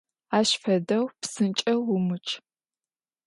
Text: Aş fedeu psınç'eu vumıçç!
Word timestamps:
Aş 0.37 0.49
fedeu 0.61 1.03
psınç'eu 1.19 1.77
vumıçç! 1.87 2.27